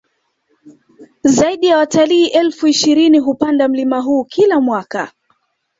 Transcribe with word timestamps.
Zaidi 1.23 1.67
ya 1.67 1.77
watalii 1.77 2.27
elfu 2.27 2.67
ishirini 2.67 3.19
hupanda 3.19 3.67
mlima 3.67 4.01
huu 4.01 4.23
kila 4.23 4.59
mwaka 4.61 5.11